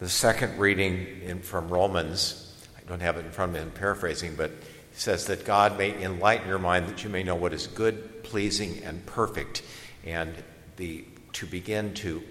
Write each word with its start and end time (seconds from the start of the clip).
The 0.00 0.08
second 0.08 0.58
reading 0.58 1.20
in, 1.22 1.40
from 1.40 1.68
Romans, 1.68 2.54
I 2.74 2.88
don't 2.88 3.02
have 3.02 3.18
it 3.18 3.26
in 3.26 3.30
front 3.32 3.50
of 3.50 3.56
me, 3.56 3.60
I'm 3.60 3.70
paraphrasing, 3.70 4.34
but 4.34 4.50
says 4.92 5.26
that 5.26 5.44
God 5.44 5.76
may 5.76 6.02
enlighten 6.02 6.48
your 6.48 6.58
mind 6.58 6.88
that 6.88 7.04
you 7.04 7.10
may 7.10 7.22
know 7.22 7.34
what 7.34 7.52
is 7.52 7.66
good, 7.66 8.24
pleasing, 8.24 8.82
and 8.82 9.04
perfect, 9.04 9.62
and 10.06 10.34
the, 10.76 11.04
to 11.34 11.44
begin 11.44 11.92
to 11.94 12.22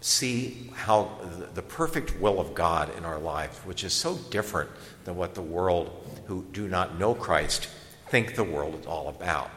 see 0.00 0.68
how 0.74 1.16
the 1.54 1.62
perfect 1.62 2.18
will 2.20 2.40
of 2.40 2.56
God 2.56 2.90
in 2.98 3.04
our 3.04 3.20
life, 3.20 3.64
which 3.64 3.84
is 3.84 3.92
so 3.92 4.16
different 4.30 4.68
than 5.04 5.14
what 5.14 5.36
the 5.36 5.42
world 5.42 6.04
who 6.26 6.44
do 6.50 6.66
not 6.66 6.98
know 6.98 7.14
Christ 7.14 7.68
think 8.08 8.34
the 8.34 8.42
world 8.42 8.80
is 8.80 8.86
all 8.86 9.08
about. 9.08 9.48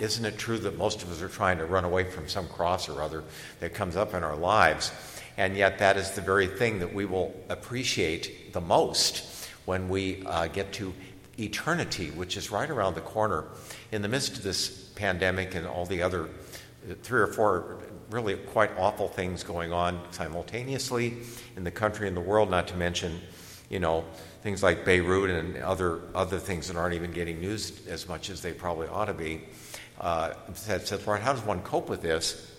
Isn't 0.00 0.24
it 0.24 0.38
true 0.38 0.58
that 0.58 0.78
most 0.78 1.02
of 1.02 1.12
us 1.12 1.20
are 1.20 1.28
trying 1.28 1.58
to 1.58 1.66
run 1.66 1.84
away 1.84 2.04
from 2.04 2.28
some 2.28 2.48
cross 2.48 2.88
or 2.88 3.02
other 3.02 3.22
that 3.60 3.74
comes 3.74 3.96
up 3.96 4.14
in 4.14 4.24
our 4.24 4.36
lives? 4.36 4.92
And 5.36 5.56
yet, 5.56 5.78
that 5.78 5.96
is 5.96 6.12
the 6.12 6.20
very 6.20 6.46
thing 6.46 6.80
that 6.80 6.92
we 6.92 7.04
will 7.04 7.34
appreciate 7.48 8.52
the 8.52 8.60
most 8.60 9.48
when 9.66 9.88
we 9.88 10.24
uh, 10.26 10.48
get 10.48 10.72
to 10.74 10.92
eternity, 11.38 12.10
which 12.10 12.36
is 12.36 12.50
right 12.50 12.68
around 12.68 12.94
the 12.94 13.00
corner. 13.00 13.44
In 13.92 14.02
the 14.02 14.08
midst 14.08 14.36
of 14.36 14.42
this 14.42 14.68
pandemic 14.96 15.54
and 15.54 15.66
all 15.66 15.86
the 15.86 16.02
other 16.02 16.24
uh, 16.24 16.94
three 17.02 17.20
or 17.20 17.26
four 17.26 17.78
really 18.10 18.34
quite 18.34 18.70
awful 18.76 19.06
things 19.06 19.44
going 19.44 19.72
on 19.72 20.00
simultaneously 20.10 21.18
in 21.56 21.62
the 21.62 21.70
country 21.70 22.08
and 22.08 22.16
the 22.16 22.20
world, 22.20 22.50
not 22.50 22.66
to 22.68 22.76
mention, 22.76 23.20
you 23.68 23.78
know, 23.78 24.04
things 24.42 24.62
like 24.62 24.84
Beirut 24.84 25.30
and 25.30 25.56
other, 25.58 26.00
other 26.14 26.38
things 26.38 26.66
that 26.68 26.76
aren't 26.76 26.94
even 26.94 27.12
getting 27.12 27.40
news 27.40 27.86
as 27.86 28.08
much 28.08 28.30
as 28.30 28.42
they 28.42 28.52
probably 28.52 28.88
ought 28.88 29.04
to 29.04 29.14
be. 29.14 29.42
Uh, 30.00 30.32
said, 30.54 30.86
said, 30.86 31.06
Lord, 31.06 31.20
how 31.20 31.34
does 31.34 31.44
one 31.44 31.60
cope 31.60 31.88
with 31.88 32.00
this? 32.00 32.50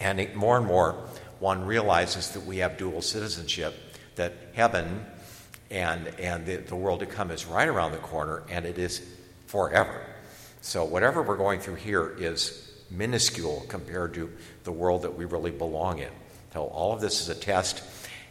And 0.00 0.20
it, 0.20 0.36
more 0.36 0.58
and 0.58 0.66
more, 0.66 1.08
one 1.38 1.64
realizes 1.64 2.30
that 2.32 2.44
we 2.44 2.58
have 2.58 2.76
dual 2.76 3.00
citizenship, 3.00 3.74
that 4.16 4.34
heaven 4.52 5.06
and, 5.70 6.08
and 6.18 6.44
the, 6.44 6.56
the 6.56 6.76
world 6.76 7.00
to 7.00 7.06
come 7.06 7.30
is 7.30 7.46
right 7.46 7.66
around 7.66 7.92
the 7.92 7.98
corner, 7.98 8.42
and 8.50 8.66
it 8.66 8.78
is 8.78 9.02
forever. 9.46 10.02
So, 10.60 10.84
whatever 10.84 11.22
we're 11.22 11.38
going 11.38 11.60
through 11.60 11.76
here 11.76 12.14
is 12.18 12.70
minuscule 12.90 13.64
compared 13.68 14.14
to 14.14 14.30
the 14.64 14.72
world 14.72 15.02
that 15.02 15.16
we 15.16 15.24
really 15.24 15.50
belong 15.50 15.98
in. 15.98 16.10
So, 16.52 16.66
all 16.66 16.92
of 16.92 17.00
this 17.00 17.22
is 17.22 17.30
a 17.30 17.34
test. 17.34 17.82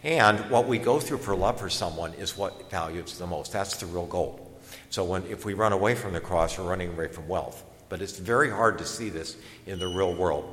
And 0.03 0.39
what 0.49 0.67
we 0.67 0.77
go 0.77 0.99
through 0.99 1.19
for 1.19 1.35
love 1.35 1.59
for 1.59 1.69
someone 1.69 2.13
is 2.13 2.37
what 2.37 2.69
values 2.69 3.17
the 3.17 3.27
most. 3.27 3.51
That's 3.51 3.77
the 3.77 3.87
real 3.87 4.05
goal. 4.05 4.51
So, 4.91 5.03
when, 5.03 5.25
if 5.25 5.43
we 5.43 5.55
run 5.55 5.73
away 5.73 5.95
from 5.95 6.13
the 6.13 6.21
cross, 6.21 6.57
we're 6.57 6.69
running 6.69 6.93
away 6.93 7.07
from 7.07 7.27
wealth. 7.27 7.63
But 7.91 8.01
it's 8.01 8.17
very 8.17 8.49
hard 8.49 8.77
to 8.77 8.85
see 8.85 9.09
this 9.09 9.35
in 9.67 9.77
the 9.77 9.87
real 9.89 10.15
world. 10.15 10.49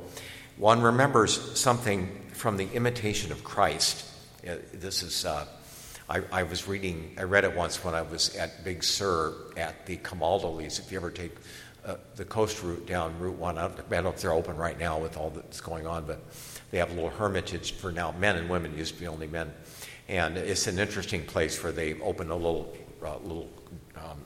One 0.56 0.82
remembers 0.82 1.56
something 1.56 2.08
from 2.32 2.56
the 2.56 2.68
imitation 2.72 3.30
of 3.30 3.44
Christ. 3.44 4.04
Uh, 4.44 4.56
this 4.74 5.04
is, 5.04 5.24
uh, 5.24 5.46
I, 6.10 6.22
I, 6.32 6.42
was 6.42 6.66
reading, 6.66 7.14
I 7.16 7.22
read 7.22 7.44
it 7.44 7.54
once 7.54 7.84
when 7.84 7.94
I 7.94 8.02
was 8.02 8.34
at 8.34 8.64
Big 8.64 8.82
Sur 8.82 9.34
at 9.56 9.86
the 9.86 9.98
Camaldolese. 9.98 10.80
If 10.80 10.90
you 10.90 10.98
ever 10.98 11.12
take 11.12 11.30
uh, 11.86 11.94
the 12.16 12.24
coast 12.24 12.60
route 12.64 12.84
down 12.88 13.16
Route 13.20 13.38
1. 13.38 13.56
I 13.56 13.68
don't, 13.68 13.78
I 13.78 13.82
don't 13.88 14.02
know 14.02 14.10
if 14.10 14.20
they're 14.20 14.32
open 14.32 14.56
right 14.56 14.76
now 14.76 14.98
with 14.98 15.16
all 15.16 15.30
that's 15.30 15.60
going 15.60 15.86
on, 15.86 16.06
but 16.06 16.20
they 16.72 16.78
have 16.78 16.90
a 16.90 16.94
little 16.94 17.08
hermitage 17.08 17.70
for 17.72 17.92
now. 17.92 18.10
Men 18.18 18.34
and 18.34 18.50
women 18.50 18.76
used 18.76 18.94
to 18.94 19.00
be 19.00 19.06
only 19.06 19.28
men. 19.28 19.52
And 20.08 20.36
it's 20.36 20.66
an 20.66 20.80
interesting 20.80 21.24
place 21.24 21.62
where 21.62 21.72
they 21.72 22.00
open 22.00 22.30
a 22.30 22.36
little, 22.36 22.76
uh, 23.00 23.18
little, 23.18 23.48
um, 23.96 24.24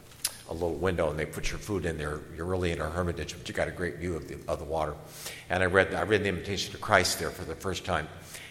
a 0.53 0.55
little 0.55 0.75
window 0.75 1.11
and 1.11 1.19
they 1.19 1.27
put 1.27 1.51
your 1.51 1.59
food 1.59 1.87
in 1.87 1.97
there. 1.97 2.21
You're 2.37 2.47
really 2.47 2.71
in 2.71 2.81
a 2.81 2.89
hermitage, 2.89 3.35
but 3.37 3.49
you 3.49 3.55
got 3.55 3.69
a 3.69 3.73
great 3.73 3.97
view 3.97 4.15
of 4.15 4.29
the, 4.29 4.37
of 4.47 4.59
the 4.59 4.65
water. 4.65 4.95
And 5.49 5.63
I 5.63 5.67
read, 5.67 5.95
I 5.95 6.03
read 6.03 6.23
the 6.23 6.29
Imitation 6.29 6.73
to 6.73 6.79
Christ 6.79 7.19
there 7.19 7.31
for 7.31 7.45
the 7.45 7.55
first 7.55 7.85
time. 7.85 8.07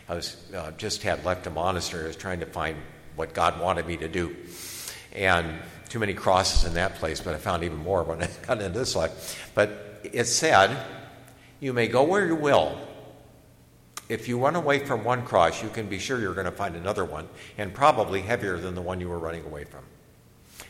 I 0.09 0.15
was 0.15 0.35
uh, 0.53 0.71
just 0.71 1.03
had 1.03 1.23
left 1.23 1.47
a 1.47 1.51
monastery. 1.51 2.03
I 2.03 2.07
was 2.07 2.15
trying 2.15 2.39
to 2.39 2.45
find 2.45 2.77
what 3.15 3.33
God 3.33 3.61
wanted 3.61 3.85
me 3.85 3.97
to 3.97 4.07
do. 4.07 4.35
And 5.13 5.59
too 5.89 5.99
many 5.99 6.13
crosses 6.13 6.65
in 6.65 6.73
that 6.73 6.95
place, 6.95 7.21
but 7.21 7.35
I 7.35 7.37
found 7.37 7.63
even 7.63 7.77
more 7.77 8.03
when 8.03 8.23
I 8.23 8.29
got 8.47 8.61
into 8.61 8.79
this 8.79 8.95
life. 8.95 9.51
But 9.53 10.01
it 10.03 10.25
said, 10.25 10.75
You 11.59 11.71
may 11.71 11.87
go 11.87 12.03
where 12.03 12.25
you 12.25 12.35
will. 12.35 12.77
If 14.09 14.27
you 14.27 14.39
run 14.39 14.55
away 14.55 14.79
from 14.79 15.05
one 15.05 15.23
cross, 15.23 15.63
you 15.63 15.69
can 15.69 15.87
be 15.87 15.99
sure 15.99 16.19
you're 16.19 16.33
going 16.33 16.45
to 16.45 16.51
find 16.51 16.75
another 16.75 17.05
one, 17.05 17.29
and 17.57 17.73
probably 17.73 18.21
heavier 18.21 18.57
than 18.57 18.75
the 18.75 18.81
one 18.81 18.99
you 18.99 19.07
were 19.07 19.19
running 19.19 19.45
away 19.45 19.63
from. 19.63 19.85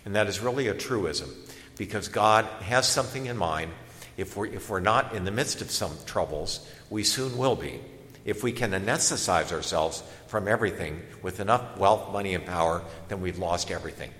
And 0.05 0.15
that 0.15 0.27
is 0.27 0.39
really 0.39 0.67
a 0.67 0.73
truism, 0.73 1.29
because 1.77 2.07
God 2.07 2.45
has 2.63 2.87
something 2.87 3.27
in 3.27 3.37
mind. 3.37 3.71
If 4.17 4.35
we're, 4.35 4.47
if 4.47 4.69
we're 4.69 4.79
not 4.79 5.15
in 5.15 5.25
the 5.25 5.31
midst 5.31 5.61
of 5.61 5.71
some 5.71 5.91
troubles, 6.05 6.67
we 6.89 7.03
soon 7.03 7.37
will 7.37 7.55
be. 7.55 7.79
If 8.25 8.43
we 8.43 8.51
can 8.51 8.71
anesthetize 8.71 9.51
ourselves 9.51 10.03
from 10.27 10.47
everything 10.47 11.01
with 11.21 11.39
enough 11.39 11.77
wealth, 11.77 12.11
money, 12.11 12.35
and 12.35 12.45
power, 12.45 12.83
then 13.07 13.21
we've 13.21 13.39
lost 13.39 13.71
everything. 13.71 14.11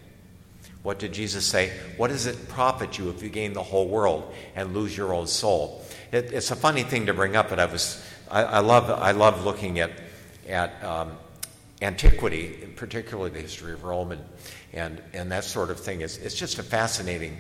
What 0.82 0.98
did 0.98 1.14
Jesus 1.14 1.46
say? 1.46 1.72
What 1.98 2.08
does 2.08 2.26
it 2.26 2.50
profit 2.50 2.98
you 2.98 3.10
if 3.12 3.22
you 3.22 3.30
gain 3.30 3.54
the 3.54 3.62
whole 3.62 3.88
world 3.88 4.34
and 4.56 4.74
lose 4.74 4.98
your 4.98 5.14
own 5.14 5.28
soul? 5.28 5.86
It, 6.12 6.34
it's 6.34 6.50
a 6.50 6.56
funny 6.56 6.82
thing 6.82 7.06
to 7.06 7.14
bring 7.14 7.36
up, 7.36 7.50
but 7.50 7.60
I 7.60 7.66
was 7.66 8.04
I, 8.32 8.44
I 8.44 8.60
love 8.60 8.90
I 8.90 9.12
love 9.12 9.46
looking 9.46 9.80
at 9.80 9.92
at 10.50 10.84
um, 10.84 11.12
antiquity, 11.82 12.70
particularly 12.76 13.32
the 13.32 13.40
history 13.40 13.74
of 13.74 13.84
Rome 13.84 14.12
and 14.12 14.24
and, 14.74 15.02
and 15.14 15.32
that 15.32 15.44
sort 15.44 15.70
of 15.70 15.80
thing. 15.80 16.02
is 16.02 16.18
it's 16.18 16.36
just 16.36 16.60
a 16.60 16.64
fascinating 16.64 17.38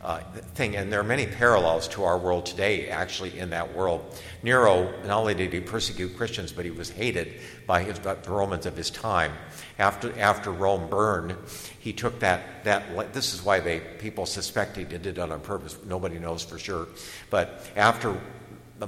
uh, 0.00 0.18
thing, 0.54 0.74
and 0.74 0.92
there 0.92 0.98
are 0.98 1.04
many 1.04 1.26
parallels 1.26 1.86
to 1.86 2.02
our 2.02 2.18
world 2.18 2.44
today, 2.44 2.88
actually, 2.88 3.38
in 3.38 3.50
that 3.50 3.76
world. 3.76 4.04
Nero, 4.42 4.92
not 5.06 5.18
only 5.20 5.34
did 5.34 5.52
he 5.52 5.60
persecute 5.60 6.16
Christians, 6.16 6.50
but 6.50 6.64
he 6.64 6.72
was 6.72 6.90
hated 6.90 7.34
by, 7.68 7.84
his, 7.84 8.00
by 8.00 8.14
the 8.14 8.30
Romans 8.30 8.66
of 8.66 8.76
his 8.76 8.90
time. 8.90 9.30
After, 9.78 10.18
after 10.18 10.50
Rome 10.50 10.88
burned, 10.90 11.36
he 11.78 11.92
took 11.92 12.18
that, 12.18 12.64
that, 12.64 13.14
this 13.14 13.32
is 13.32 13.44
why 13.44 13.60
they, 13.60 13.78
people 13.78 14.26
suspect 14.26 14.76
he 14.76 14.82
did 14.82 15.06
it 15.06 15.18
on 15.20 15.38
purpose. 15.40 15.78
Nobody 15.86 16.18
knows 16.18 16.42
for 16.42 16.58
sure. 16.58 16.88
But 17.30 17.64
after 17.76 18.20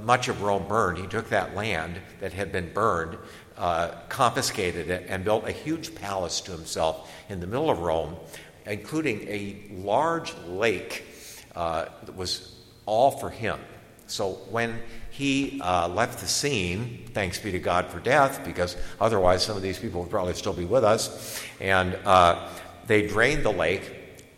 much 0.01 0.27
of 0.27 0.41
Rome 0.41 0.67
burned, 0.67 0.97
he 0.97 1.07
took 1.07 1.29
that 1.29 1.55
land 1.55 1.95
that 2.19 2.33
had 2.33 2.51
been 2.51 2.73
burned, 2.73 3.17
uh, 3.57 3.91
confiscated 4.09 4.89
it, 4.89 5.05
and 5.07 5.23
built 5.23 5.47
a 5.47 5.51
huge 5.51 5.95
palace 5.95 6.41
to 6.41 6.51
himself 6.51 7.11
in 7.29 7.39
the 7.39 7.47
middle 7.47 7.69
of 7.69 7.79
Rome 7.79 8.15
including 8.65 9.27
a 9.27 9.57
large 9.71 10.33
lake 10.47 11.05
uh, 11.55 11.85
that 12.03 12.15
was 12.15 12.55
all 12.85 13.11
for 13.11 13.29
him. 13.29 13.59
So 14.07 14.33
when 14.51 14.79
he 15.09 15.59
uh, 15.61 15.87
left 15.87 16.19
the 16.19 16.27
scene, 16.27 17.05
thanks 17.13 17.39
be 17.39 17.51
to 17.51 17.59
God 17.59 17.87
for 17.87 17.99
death, 17.99 18.43
because 18.45 18.77
otherwise 18.99 19.43
some 19.43 19.55
of 19.55 19.63
these 19.63 19.79
people 19.79 20.01
would 20.01 20.11
probably 20.11 20.33
still 20.33 20.53
be 20.53 20.65
with 20.65 20.83
us, 20.83 21.43
and 21.59 21.95
uh, 22.05 22.47
they 22.85 23.07
drained 23.07 23.43
the 23.43 23.51
lake, 23.51 23.93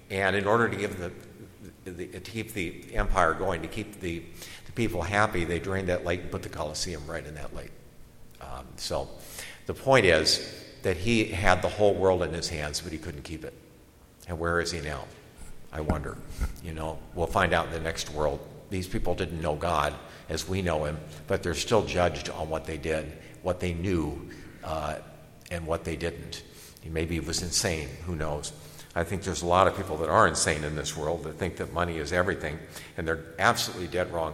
and 0.10 0.36
in 0.36 0.46
order 0.46 0.70
to 0.70 0.76
give 0.76 0.98
the, 1.00 1.12
the, 1.90 2.08
to 2.08 2.20
keep 2.20 2.54
the 2.54 2.86
empire 2.94 3.34
going, 3.34 3.62
to 3.62 3.68
keep 3.68 4.00
the, 4.00 4.24
the 4.66 4.72
people 4.74 5.02
happy, 5.02 5.44
they 5.44 5.60
drained 5.60 5.90
that 5.90 6.06
lake 6.06 6.22
and 6.22 6.32
put 6.32 6.44
the 6.44 6.50
Colosseum 6.50 7.06
right 7.06 7.26
in 7.26 7.36
that 7.36 7.54
lake. 7.54 7.72
Um, 8.58 8.66
so 8.78 9.08
the 9.66 9.74
point 9.74 10.06
is 10.06 10.66
that 10.84 10.98
he 10.98 11.26
had 11.26 11.62
the 11.62 11.70
whole 11.70 11.94
world 11.94 12.24
in 12.24 12.34
his 12.34 12.50
hands, 12.50 12.82
but 12.82 12.92
he 12.92 12.98
couldn't 12.98 13.24
keep 13.24 13.44
it. 13.44 13.54
And 14.28 14.40
where 14.40 14.60
is 14.60 14.72
he 14.72 14.82
now? 14.82 15.06
I 15.72 15.82
wonder. 15.82 16.18
You 16.64 16.74
know, 16.74 16.98
we'll 17.14 17.28
find 17.28 17.54
out 17.54 17.68
in 17.68 17.74
the 17.74 17.80
next 17.80 18.12
world. 18.12 18.40
These 18.70 18.88
people 18.88 19.16
didn't 19.16 19.42
know 19.42 19.56
God 19.56 19.94
as 20.30 20.48
we 20.48 20.62
know 20.62 20.86
him, 20.86 20.98
but 21.28 21.44
they're 21.44 21.54
still 21.54 21.86
judged 21.86 22.30
on 22.30 22.50
what 22.50 22.66
they 22.66 22.78
did, 22.78 23.18
what 23.42 23.60
they 23.60 23.74
knew, 23.74 24.30
uh, 24.64 24.96
and 25.52 25.66
what 25.66 25.84
they 25.84 25.96
didn't. 25.96 26.44
Maybe 26.90 27.16
he 27.16 27.20
was 27.20 27.44
insane. 27.44 27.90
Who 28.06 28.16
knows? 28.16 28.54
I 28.96 29.04
think 29.04 29.24
there's 29.24 29.42
a 29.42 29.46
lot 29.46 29.68
of 29.68 29.76
people 29.76 29.98
that 29.98 30.10
are 30.10 30.28
insane 30.28 30.64
in 30.64 30.76
this 30.76 30.96
world 30.96 31.24
that 31.26 31.34
think 31.34 31.58
that 31.58 31.74
money 31.74 31.98
is 31.98 32.14
everything, 32.14 32.58
and 32.96 33.08
they're 33.08 33.26
absolutely 33.40 33.88
dead 33.88 34.12
wrong. 34.12 34.34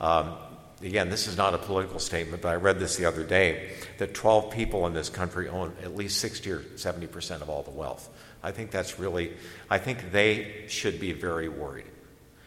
Um, 0.00 0.36
again, 0.82 1.10
this 1.10 1.26
is 1.26 1.36
not 1.36 1.54
a 1.54 1.58
political 1.58 1.98
statement, 1.98 2.42
but 2.42 2.48
I 2.48 2.54
read 2.56 2.78
this 2.78 2.96
the 2.96 3.04
other 3.04 3.24
day 3.24 3.72
that 3.98 4.14
12 4.14 4.50
people 4.50 4.86
in 4.86 4.94
this 4.94 5.08
country 5.08 5.48
own 5.48 5.74
at 5.82 5.96
least 5.96 6.18
60 6.20 6.50
or 6.50 6.62
70 6.76 7.06
percent 7.06 7.42
of 7.42 7.50
all 7.50 7.62
the 7.62 7.70
wealth. 7.70 8.08
I 8.42 8.52
think 8.52 8.70
that's 8.70 8.98
really, 8.98 9.32
I 9.68 9.78
think 9.78 10.12
they 10.12 10.64
should 10.68 11.00
be 11.00 11.12
very 11.12 11.48
worried 11.48 11.86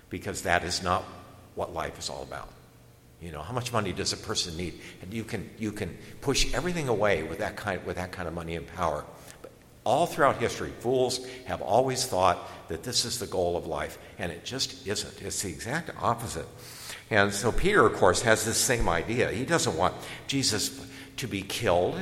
because 0.10 0.44
that 0.44 0.64
is 0.64 0.82
not 0.82 1.04
what 1.56 1.74
life 1.74 2.00
is 2.00 2.10
all 2.10 2.24
about. 2.24 2.50
You 3.22 3.32
know, 3.32 3.42
how 3.42 3.54
much 3.54 3.72
money 3.72 3.94
does 3.94 4.14
a 4.14 4.18
person 4.18 4.58
need? 4.58 4.80
And 5.02 5.14
you 5.14 5.24
can, 5.24 5.50
you 5.60 5.72
can 5.72 5.98
push 6.22 6.52
everything 6.54 6.88
away 6.88 7.24
with 7.24 7.40
that, 7.40 7.56
kind, 7.56 7.86
with 7.86 7.98
that 7.98 8.12
kind 8.12 8.28
of 8.28 8.34
money 8.34 8.56
and 8.56 8.66
power. 8.76 9.06
But 9.44 9.52
all 9.84 10.08
throughout 10.08 10.38
history, 10.38 10.72
fools 10.80 11.26
have 11.46 11.62
always 11.62 12.06
thought 12.06 12.40
that 12.70 12.84
this 12.84 13.06
is 13.06 13.20
the 13.20 13.28
goal 13.28 13.58
of 13.58 13.68
life, 13.68 14.00
and 14.18 14.32
it 14.32 14.44
just 14.44 14.88
isn't. 14.88 15.22
It's 15.22 15.44
the 15.44 15.50
exact 15.50 15.92
opposite. 16.02 16.48
And 17.12 17.34
so 17.34 17.52
Peter, 17.52 17.86
of 17.86 17.94
course, 17.94 18.22
has 18.22 18.46
this 18.46 18.58
same 18.58 18.88
idea. 18.88 19.30
He 19.30 19.46
doesn't 19.46 19.78
want 19.78 19.94
Jesus 20.28 20.84
to 21.18 21.28
be 21.28 21.42
killed. 21.42 22.00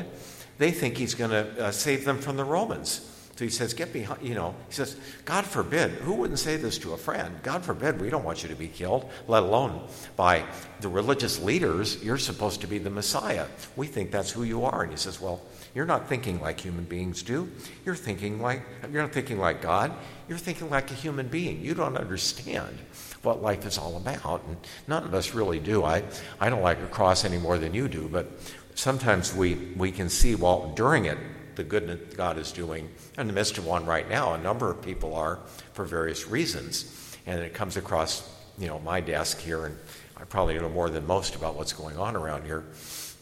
They 0.59 0.71
think 0.71 0.97
he's 0.97 1.15
going 1.15 1.31
to 1.31 1.65
uh, 1.65 1.71
save 1.71 2.05
them 2.05 2.19
from 2.19 2.37
the 2.37 2.45
Romans. 2.45 3.05
So 3.35 3.45
he 3.45 3.49
says, 3.49 3.73
Get 3.73 3.91
behind, 3.91 4.21
you 4.21 4.35
know, 4.35 4.53
he 4.67 4.73
says, 4.73 4.97
God 5.25 5.45
forbid, 5.45 5.91
who 5.91 6.13
wouldn't 6.13 6.39
say 6.39 6.57
this 6.57 6.77
to 6.79 6.93
a 6.93 6.97
friend? 6.97 7.39
God 7.41 7.63
forbid, 7.63 7.99
we 7.99 8.09
don't 8.09 8.25
want 8.25 8.43
you 8.43 8.49
to 8.49 8.55
be 8.55 8.67
killed, 8.67 9.09
let 9.27 9.43
alone 9.43 9.87
by 10.15 10.43
the 10.81 10.89
religious 10.89 11.41
leaders. 11.41 12.03
You're 12.03 12.17
supposed 12.17 12.61
to 12.61 12.67
be 12.67 12.77
the 12.77 12.89
Messiah. 12.89 13.47
We 13.75 13.87
think 13.87 14.11
that's 14.11 14.29
who 14.29 14.43
you 14.43 14.65
are. 14.65 14.83
And 14.83 14.91
he 14.91 14.97
says, 14.97 15.19
Well, 15.19 15.41
you're 15.75 15.85
not 15.85 16.09
thinking 16.09 16.41
like 16.41 16.59
human 16.59 16.85
beings 16.85 17.21
do. 17.23 17.49
You're 17.85 17.95
thinking 17.95 18.41
like 18.41 18.63
you're 18.91 19.01
not 19.01 19.13
thinking 19.13 19.39
like 19.39 19.61
God. 19.61 19.93
You're 20.27 20.37
thinking 20.37 20.69
like 20.69 20.91
a 20.91 20.95
human 20.95 21.27
being. 21.27 21.61
You 21.61 21.73
don't 21.73 21.97
understand 21.97 22.77
what 23.23 23.41
life 23.41 23.65
is 23.65 23.77
all 23.77 23.97
about. 23.97 24.43
And 24.45 24.57
none 24.87 25.03
of 25.03 25.13
us 25.13 25.33
really 25.33 25.59
do. 25.59 25.83
I, 25.83 26.03
I 26.39 26.49
don't 26.49 26.61
like 26.61 26.79
a 26.79 26.87
cross 26.87 27.25
any 27.25 27.37
more 27.37 27.57
than 27.57 27.73
you 27.73 27.87
do, 27.87 28.07
but 28.07 28.31
sometimes 28.75 29.35
we, 29.35 29.55
we 29.75 29.91
can 29.91 30.09
see 30.09 30.35
while 30.35 30.73
during 30.73 31.05
it 31.05 31.17
the 31.55 31.63
good 31.63 31.87
that 31.87 32.15
God 32.15 32.37
is 32.37 32.51
doing. 32.51 32.89
In 33.17 33.27
the 33.27 33.33
midst 33.33 33.57
of 33.57 33.65
one 33.65 33.85
right 33.85 34.09
now, 34.09 34.33
a 34.33 34.37
number 34.37 34.71
of 34.71 34.81
people 34.81 35.13
are 35.15 35.39
for 35.73 35.83
various 35.83 36.27
reasons. 36.27 37.17
And 37.25 37.41
it 37.41 37.53
comes 37.53 37.75
across, 37.75 38.27
you 38.57 38.67
know, 38.67 38.79
my 38.79 39.01
desk 39.01 39.39
here, 39.39 39.65
and 39.65 39.77
I 40.15 40.23
probably 40.23 40.57
know 40.57 40.69
more 40.69 40.89
than 40.89 41.05
most 41.05 41.35
about 41.35 41.55
what's 41.55 41.73
going 41.73 41.97
on 41.97 42.15
around 42.15 42.45
here. 42.45 42.63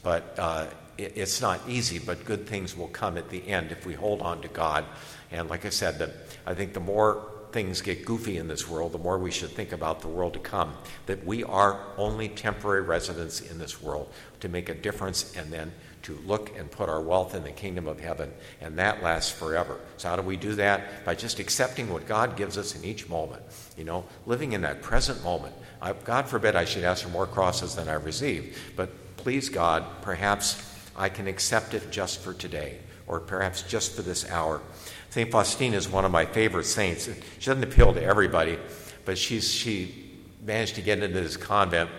But 0.03 0.35
uh, 0.37 0.67
it's 0.97 1.41
not 1.41 1.61
easy, 1.67 1.99
but 1.99 2.25
good 2.25 2.47
things 2.47 2.75
will 2.75 2.87
come 2.87 3.17
at 3.17 3.29
the 3.29 3.47
end 3.47 3.71
if 3.71 3.85
we 3.85 3.93
hold 3.93 4.21
on 4.21 4.41
to 4.41 4.47
God. 4.47 4.85
And 5.31 5.49
like 5.49 5.65
I 5.65 5.69
said, 5.69 5.99
the, 5.99 6.13
I 6.45 6.53
think 6.53 6.73
the 6.73 6.79
more 6.79 7.31
things 7.51 7.81
get 7.81 8.05
goofy 8.05 8.37
in 8.37 8.47
this 8.47 8.67
world, 8.67 8.91
the 8.91 8.97
more 8.97 9.17
we 9.17 9.31
should 9.31 9.51
think 9.51 9.71
about 9.71 10.01
the 10.01 10.07
world 10.07 10.33
to 10.33 10.39
come. 10.39 10.73
That 11.05 11.25
we 11.25 11.43
are 11.43 11.79
only 11.97 12.29
temporary 12.29 12.81
residents 12.81 13.41
in 13.41 13.57
this 13.57 13.81
world 13.81 14.11
to 14.41 14.49
make 14.49 14.69
a 14.69 14.75
difference 14.75 15.35
and 15.35 15.51
then 15.51 15.71
to 16.03 16.17
look 16.25 16.57
and 16.57 16.69
put 16.69 16.87
our 16.87 17.01
wealth 17.01 17.35
in 17.35 17.43
the 17.43 17.51
kingdom 17.51 17.87
of 17.87 17.99
heaven, 17.99 18.31
and 18.61 18.77
that 18.77 19.03
lasts 19.03 19.31
forever. 19.31 19.79
So, 19.97 20.07
how 20.09 20.15
do 20.15 20.21
we 20.21 20.37
do 20.37 20.55
that? 20.55 21.03
By 21.03 21.15
just 21.15 21.39
accepting 21.39 21.91
what 21.91 22.07
God 22.07 22.37
gives 22.37 22.57
us 22.57 22.75
in 22.75 22.85
each 22.85 23.09
moment, 23.09 23.41
you 23.75 23.83
know, 23.83 24.05
living 24.25 24.53
in 24.53 24.61
that 24.61 24.81
present 24.81 25.21
moment. 25.23 25.53
I, 25.81 25.93
God 25.93 26.27
forbid 26.27 26.55
I 26.55 26.63
should 26.65 26.83
ask 26.83 27.03
for 27.03 27.09
more 27.09 27.27
crosses 27.27 27.75
than 27.75 27.89
I've 27.89 28.05
received, 28.05 28.57
but 28.75 28.89
please, 29.17 29.49
God, 29.49 29.83
perhaps 30.01 30.76
I 30.97 31.09
can 31.09 31.27
accept 31.27 31.73
it 31.73 31.91
just 31.91 32.21
for 32.21 32.33
today, 32.33 32.79
or 33.05 33.19
perhaps 33.19 33.61
just 33.63 33.95
for 33.95 34.01
this 34.01 34.29
hour. 34.29 34.61
St. 35.09 35.31
Faustina 35.31 35.77
is 35.77 35.89
one 35.89 36.05
of 36.05 36.11
my 36.11 36.25
favorite 36.25 36.65
saints. 36.65 37.09
She 37.39 37.45
doesn't 37.45 37.63
appeal 37.63 37.93
to 37.93 38.03
everybody, 38.03 38.57
but 39.05 39.17
she's, 39.17 39.51
she 39.51 40.11
managed 40.45 40.75
to 40.75 40.81
get 40.81 41.01
into 41.01 41.21
this 41.21 41.37
convent 41.37 41.89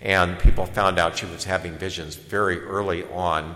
and 0.00 0.38
people 0.38 0.64
found 0.66 0.98
out 0.98 1.18
she 1.18 1.26
was 1.26 1.44
having 1.44 1.72
visions 1.74 2.16
very 2.16 2.60
early 2.60 3.04
on. 3.04 3.54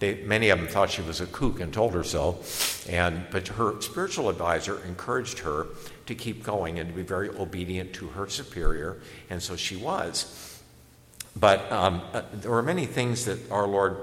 They, 0.00 0.16
many 0.24 0.48
of 0.50 0.58
them 0.58 0.66
thought 0.66 0.90
she 0.90 1.02
was 1.02 1.20
a 1.20 1.26
kook 1.26 1.60
and 1.60 1.72
told 1.72 1.94
her 1.94 2.02
so. 2.02 2.40
And, 2.88 3.24
but 3.30 3.48
her 3.48 3.80
spiritual 3.80 4.28
advisor 4.28 4.84
encouraged 4.84 5.38
her 5.40 5.68
to 6.06 6.14
keep 6.14 6.42
going 6.42 6.80
and 6.80 6.88
to 6.90 6.94
be 6.94 7.02
very 7.02 7.28
obedient 7.30 7.92
to 7.94 8.08
her 8.08 8.28
superior, 8.28 8.98
and 9.30 9.40
so 9.40 9.54
she 9.54 9.76
was. 9.76 10.60
But 11.36 11.70
um, 11.70 12.02
uh, 12.12 12.22
there 12.32 12.50
were 12.50 12.62
many 12.62 12.86
things 12.86 13.24
that 13.26 13.50
our 13.50 13.66
Lord 13.66 13.96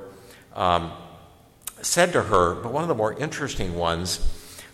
um, 0.53 0.91
said 1.81 2.13
to 2.13 2.21
her, 2.21 2.55
but 2.55 2.71
one 2.71 2.83
of 2.83 2.89
the 2.89 2.95
more 2.95 3.13
interesting 3.13 3.75
ones 3.75 4.19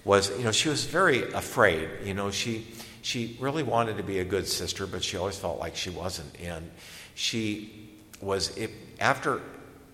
was, 0.03 0.29
you 0.37 0.43
know, 0.43 0.51
she 0.51 0.69
was 0.69 0.85
very 0.85 1.31
afraid. 1.33 1.89
You 2.03 2.13
know, 2.13 2.31
she, 2.31 2.67
she 3.01 3.37
really 3.39 3.63
wanted 3.63 3.97
to 3.97 4.03
be 4.03 4.19
a 4.19 4.25
good 4.25 4.47
sister, 4.47 4.87
but 4.87 5.03
she 5.03 5.17
always 5.17 5.37
felt 5.37 5.59
like 5.59 5.75
she 5.75 5.89
wasn't. 5.89 6.39
And 6.41 6.69
she 7.15 7.89
was, 8.21 8.57
after 8.99 9.41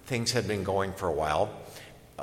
things 0.06 0.32
had 0.32 0.48
been 0.48 0.64
going 0.64 0.94
for 0.94 1.08
a 1.08 1.14
while, 1.14 1.50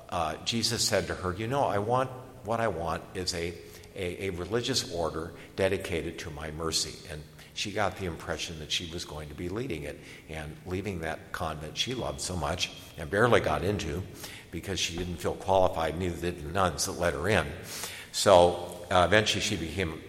uh, 0.09 0.37
Jesus 0.45 0.83
said 0.83 1.09
to 1.09 1.15
her, 1.15 1.35
You 1.35 1.49
know, 1.49 1.65
I 1.65 1.79
want, 1.79 2.11
what 2.45 2.61
I 2.61 2.69
want 2.69 3.03
is 3.15 3.35
a, 3.35 3.53
a, 3.97 4.27
a 4.27 4.31
religious 4.31 4.93
order 4.93 5.33
dedicated 5.57 6.19
to 6.21 6.31
my 6.31 6.51
mercy. 6.53 6.97
And 7.11 7.23
she 7.61 7.71
got 7.71 7.97
the 7.99 8.07
impression 8.07 8.59
that 8.59 8.73
she 8.73 8.91
was 8.91 9.05
going 9.05 9.29
to 9.29 9.35
be 9.35 9.51
leading 9.51 9.83
it 9.83 10.01
and 10.31 10.57
leaving 10.65 11.01
that 11.01 11.31
convent 11.31 11.77
she 11.77 11.95
loved 11.95 12.19
so 12.19 12.35
much 12.35 12.71
and 12.97 13.11
barely 13.11 13.39
got 13.39 13.63
into 13.63 14.03
because 14.51 14.81
she 14.81 14.97
didn't 14.97 15.19
feel 15.19 15.35
qualified, 15.35 15.99
neither 15.99 16.17
did 16.17 16.43
the 16.43 16.51
nuns 16.53 16.87
that 16.87 16.93
let 16.93 17.13
her 17.13 17.29
in. 17.29 17.47
So 18.13 18.81
uh, 18.91 19.05
eventually 19.07 19.43
she 19.43 19.57
became 19.57 20.01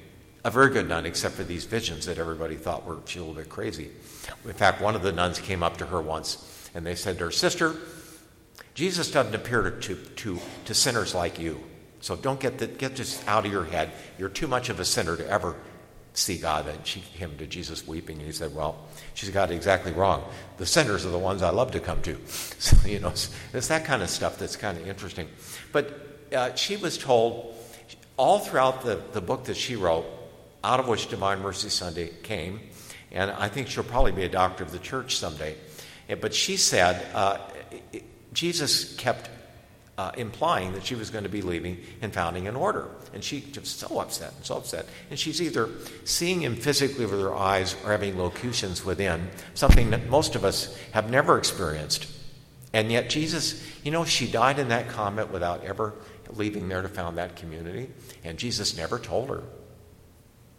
a 0.45 0.49
very 0.49 0.71
good 0.71 0.87
nun, 0.87 1.05
except 1.05 1.35
for 1.35 1.43
these 1.43 1.65
visions 1.65 2.05
that 2.05 2.17
everybody 2.17 2.55
thought 2.55 2.85
were 2.85 2.99
she 3.05 3.19
a 3.19 3.21
little 3.21 3.35
bit 3.35 3.49
crazy. 3.49 3.91
In 4.45 4.53
fact, 4.53 4.81
one 4.81 4.95
of 4.95 5.01
the 5.01 5.11
nuns 5.11 5.37
came 5.39 5.61
up 5.61 5.75
to 5.77 5.85
her 5.85 6.01
once 6.01 6.69
and 6.73 6.85
they 6.85 6.95
said 6.95 7.17
to 7.17 7.25
her, 7.25 7.31
Sister, 7.31 7.75
Jesus 8.75 9.11
doesn't 9.11 9.35
appear 9.35 9.69
to, 9.69 9.95
to, 9.95 10.39
to, 10.65 10.73
sinners 10.73 11.13
like 11.13 11.37
you. 11.37 11.61
So 11.99 12.15
don't 12.15 12.39
get, 12.39 12.57
the, 12.57 12.67
get 12.67 12.95
this 12.95 13.21
out 13.27 13.45
of 13.45 13.51
your 13.51 13.65
head. 13.65 13.91
You're 14.17 14.29
too 14.29 14.47
much 14.47 14.69
of 14.69 14.79
a 14.79 14.85
sinner 14.85 15.17
to 15.17 15.27
ever 15.29 15.55
see 16.13 16.37
God. 16.37 16.67
And 16.67 16.85
she 16.85 17.01
came 17.17 17.37
to 17.37 17.47
Jesus 17.47 17.87
weeping, 17.87 18.17
and 18.17 18.25
he 18.25 18.31
said, 18.31 18.53
Well, 18.53 18.77
she's 19.13 19.29
got 19.29 19.51
it 19.51 19.55
exactly 19.55 19.91
wrong. 19.91 20.23
The 20.57 20.65
sinners 20.65 21.05
are 21.05 21.09
the 21.09 21.19
ones 21.19 21.41
I 21.41 21.49
love 21.49 21.71
to 21.71 21.79
come 21.79 22.01
to. 22.03 22.17
So, 22.61 22.77
you 22.87 22.99
know, 22.99 23.09
it's 23.53 23.67
that 23.69 23.85
kind 23.85 24.03
of 24.03 24.09
stuff 24.09 24.37
that's 24.37 24.55
kind 24.55 24.77
of 24.77 24.87
interesting. 24.87 25.27
But 25.71 26.27
uh, 26.31 26.53
she 26.53 26.77
was 26.77 26.97
told 26.97 27.55
all 28.17 28.37
throughout 28.37 28.83
the, 28.83 29.01
the 29.13 29.21
book 29.21 29.45
that 29.45 29.57
she 29.57 29.75
wrote, 29.75 30.05
out 30.63 30.79
of 30.79 30.87
which 30.87 31.09
Divine 31.09 31.41
Mercy 31.41 31.69
Sunday 31.69 32.11
came, 32.21 32.59
and 33.11 33.31
I 33.31 33.49
think 33.49 33.67
she'll 33.67 33.83
probably 33.83 34.11
be 34.11 34.23
a 34.23 34.29
doctor 34.29 34.63
of 34.63 34.71
the 34.71 34.79
church 34.79 35.17
someday. 35.17 35.55
But 36.19 36.35
she 36.35 36.57
said 36.57 37.03
uh, 37.15 37.39
Jesus 38.31 38.95
kept 38.95 39.29
uh, 39.97 40.11
implying 40.17 40.73
that 40.73 40.85
she 40.85 40.95
was 40.95 41.09
going 41.09 41.23
to 41.23 41.29
be 41.29 41.41
leaving 41.41 41.77
and 42.01 42.13
founding 42.13 42.47
an 42.47 42.55
order. 42.55 42.87
And 43.13 43.23
she 43.23 43.45
was 43.59 43.69
so 43.69 43.99
upset 43.99 44.33
and 44.35 44.45
so 44.45 44.57
upset. 44.57 44.85
And 45.09 45.19
she's 45.19 45.41
either 45.41 45.69
seeing 46.05 46.41
him 46.41 46.55
physically 46.55 47.05
with 47.05 47.19
her 47.19 47.35
eyes 47.35 47.75
or 47.83 47.91
having 47.91 48.17
locutions 48.17 48.85
within, 48.85 49.29
something 49.53 49.89
that 49.91 50.09
most 50.09 50.35
of 50.35 50.45
us 50.45 50.77
have 50.91 51.09
never 51.09 51.37
experienced. 51.37 52.07
And 52.73 52.91
yet, 52.91 53.09
Jesus, 53.09 53.61
you 53.83 53.91
know, 53.91 54.05
she 54.05 54.31
died 54.31 54.59
in 54.59 54.69
that 54.69 54.89
convent 54.89 55.31
without 55.31 55.63
ever 55.65 55.93
leaving 56.33 56.69
there 56.69 56.81
to 56.81 56.87
found 56.87 57.17
that 57.17 57.35
community. 57.35 57.89
And 58.23 58.37
Jesus 58.37 58.77
never 58.77 58.97
told 58.97 59.29
her. 59.29 59.43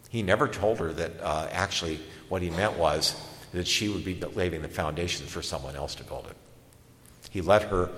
He 0.09 0.21
never 0.21 0.47
told 0.47 0.77
her 0.77 0.93
that 0.93 1.19
uh, 1.19 1.47
actually 1.51 1.99
what 2.29 2.43
he 2.43 2.51
meant 2.51 2.77
was 2.77 3.19
that 3.51 3.67
she 3.67 3.89
would 3.89 4.05
be 4.05 4.13
laying 4.35 4.61
the 4.61 4.67
foundations 4.67 5.31
for 5.31 5.41
someone 5.41 5.75
else 5.75 5.95
to 5.95 6.03
build 6.03 6.27
it. 6.27 6.35
He 7.31 7.41
let 7.41 7.63
her 7.63 7.89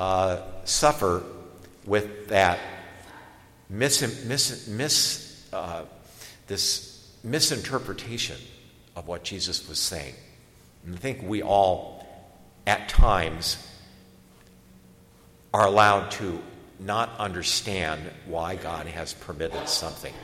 uh, 0.00 0.40
suffer 0.64 1.22
with 1.84 2.28
that 2.28 2.58
mis, 3.68 4.24
mis, 4.24 4.66
mis 4.66 5.48
uh, 5.52 5.84
this 6.46 7.14
misinterpretation 7.22 8.38
of 8.96 9.06
what 9.06 9.22
Jesus 9.22 9.68
was 9.68 9.78
saying. 9.78 10.14
And 10.86 10.94
I 10.94 10.98
think 10.98 11.22
we 11.22 11.42
all, 11.42 12.06
at 12.66 12.88
times, 12.88 13.58
are 15.52 15.66
allowed 15.66 16.10
to 16.12 16.40
not 16.78 17.10
understand 17.18 18.00
why 18.24 18.56
God 18.56 18.86
has 18.86 19.12
permitted 19.12 19.68
something. 19.68 20.14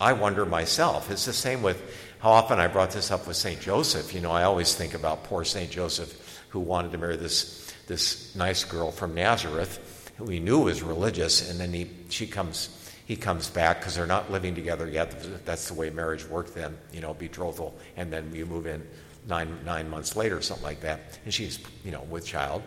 I 0.00 0.12
wonder 0.12 0.44
myself. 0.44 1.08
It's 1.08 1.24
the 1.24 1.32
same 1.32 1.62
with 1.62 1.80
how 2.18 2.30
often 2.30 2.58
I 2.58 2.66
brought 2.66 2.90
this 2.90 3.12
up 3.12 3.28
with 3.28 3.36
St. 3.36 3.60
Joseph. 3.60 4.12
You 4.12 4.20
know, 4.20 4.32
I 4.32 4.42
always 4.42 4.74
think 4.74 4.94
about 4.94 5.22
poor 5.22 5.44
St. 5.44 5.70
Joseph 5.70 6.42
who 6.48 6.58
wanted 6.58 6.90
to 6.92 6.98
marry 6.98 7.16
this, 7.16 7.72
this 7.86 8.34
nice 8.34 8.64
girl 8.64 8.90
from 8.90 9.14
Nazareth 9.14 10.06
who 10.16 10.26
he 10.28 10.40
knew 10.40 10.60
was 10.60 10.82
religious, 10.82 11.50
and 11.50 11.60
then 11.60 11.72
he, 11.72 11.90
she 12.08 12.26
comes, 12.26 12.90
he 13.04 13.16
comes 13.16 13.50
back 13.50 13.80
because 13.80 13.94
they're 13.94 14.06
not 14.06 14.30
living 14.30 14.54
together 14.54 14.88
yet. 14.88 15.44
That's 15.44 15.68
the 15.68 15.74
way 15.74 15.90
marriage 15.90 16.24
worked 16.26 16.54
then, 16.54 16.76
you 16.92 17.00
know, 17.00 17.14
betrothal, 17.14 17.76
and 17.96 18.12
then 18.12 18.34
you 18.34 18.46
move 18.46 18.66
in 18.66 18.86
nine, 19.28 19.58
nine 19.64 19.90
months 19.90 20.16
later, 20.16 20.40
something 20.40 20.64
like 20.64 20.80
that. 20.80 21.18
And 21.24 21.34
she's, 21.34 21.58
you 21.84 21.90
know, 21.90 22.02
with 22.02 22.24
child. 22.24 22.62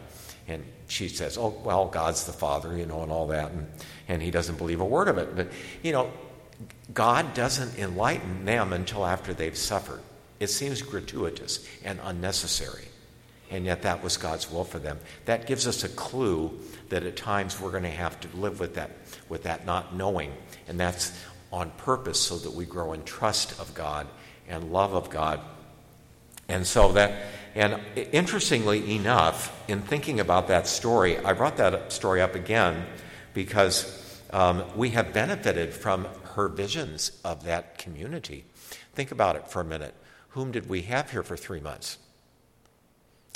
And 0.48 0.64
she 0.88 1.10
says, 1.10 1.38
Oh, 1.38 1.56
well, 1.64 1.88
God's 1.88 2.26
the 2.26 2.34
Father, 2.34 2.76
you 2.76 2.86
know, 2.86 3.04
and 3.04 3.12
all 3.12 3.28
that. 3.28 3.52
And, 3.52 3.68
and 4.08 4.22
he 4.22 4.32
doesn't 4.32 4.58
believe 4.58 4.82
a 4.82 4.86
word 4.86 5.08
of 5.08 5.18
it. 5.18 5.36
But, 5.36 5.52
you 5.84 5.92
know, 5.92 6.12
God 6.94 7.34
doesn't 7.36 7.78
enlighten 7.78 8.46
them 8.46 8.74
until 8.74 9.06
after 9.06 9.34
they've 9.34 9.58
suffered. 9.58 10.02
It 10.40 10.48
seems 10.48 10.82
gratuitous 10.82 11.68
and 11.84 12.00
unnecessary. 12.04 12.89
And 13.52 13.66
yet, 13.66 13.82
that 13.82 14.04
was 14.04 14.18
God's 14.18 14.52
will 14.52 14.64
for 14.64 14.80
them. 14.80 15.00
That 15.26 15.48
gives 15.48 15.66
us 15.68 15.84
a 15.84 15.90
clue 15.90 16.60
that 16.90 17.04
at 17.04 17.16
times 17.16 17.60
we're 17.60 17.72
going 17.72 17.84
to 17.84 17.90
have 17.90 18.20
to 18.22 18.28
live 18.38 18.60
with 18.60 18.76
that, 18.76 18.92
with 19.28 19.44
that 19.44 19.66
not 19.66 19.96
knowing. 19.96 20.34
And 20.68 20.80
that's 20.80 21.12
on 21.52 21.72
purpose 21.72 22.20
so 22.20 22.38
that 22.38 22.54
we 22.54 22.66
grow 22.66 22.94
in 22.94 23.04
trust 23.04 23.60
of 23.60 23.74
God 23.74 24.08
and 24.48 24.72
love 24.72 24.94
of 24.94 25.10
God. 25.10 25.40
And 26.48 26.66
so 26.66 26.92
that, 26.94 27.24
and 27.56 27.80
interestingly 28.12 28.96
enough, 28.96 29.56
in 29.68 29.82
thinking 29.82 30.20
about 30.20 30.48
that 30.48 30.68
story, 30.68 31.18
I 31.18 31.34
brought 31.34 31.58
that 31.58 31.92
story 31.92 32.22
up 32.22 32.36
again 32.36 32.86
because 33.34 34.22
um, 34.32 34.64
we 34.76 34.90
have 34.92 35.14
benefited 35.14 35.74
from 35.74 36.08
her 36.36 36.48
visions 36.48 37.20
of 37.24 37.44
that 37.44 37.78
community. 37.78 38.46
Think 38.94 39.12
about 39.12 39.36
it 39.36 39.50
for 39.50 39.62
a 39.62 39.66
minute. 39.66 39.94
Whom 40.30 40.52
did 40.52 40.70
we 40.70 40.84
have 40.84 41.12
here 41.12 41.24
for 41.24 41.38
three 41.38 41.60
months? 41.60 41.98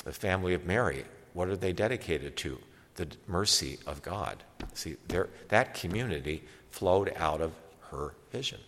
The 0.03 0.11
family 0.11 0.53
of 0.53 0.65
Mary. 0.65 1.05
What 1.33 1.47
are 1.47 1.55
they 1.55 1.73
dedicated 1.73 2.35
to? 2.37 2.59
the 2.95 3.07
mercy 3.27 3.79
of 3.85 4.01
God. 4.01 4.43
See, 4.73 4.97
there, 5.07 5.29
that 5.49 5.73
community 5.73 6.43
flowed 6.69 7.13
out 7.15 7.41
of 7.41 7.53
her 7.91 8.13
vision. 8.31 8.59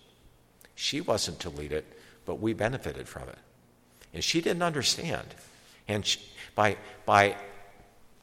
She 0.76 1.02
wasn't 1.02 1.40
to 1.42 1.50
lead 1.50 1.72
it, 1.72 1.86
but 2.26 2.40
we 2.40 2.54
benefited 2.54 3.08
from 3.08 3.30
it. 3.30 3.38
And 4.14 4.24
she 4.24 4.42
didn't 4.42 4.64
understand. 4.64 5.36
And 5.88 6.06
she, 6.06 6.20
by, 6.56 6.78
by 7.06 7.36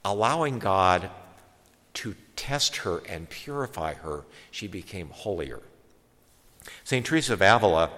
allowing 0.04 0.59
God 0.59 1.11
to 1.95 2.14
test 2.37 2.76
her 2.78 3.02
and 3.09 3.28
purify 3.28 3.95
her, 3.95 4.25
she 4.50 4.66
became 4.66 5.11
holier. 5.11 5.61
St. 6.85 7.04
Teresa 7.04 7.35
of 7.35 7.42
Avila 7.42 7.90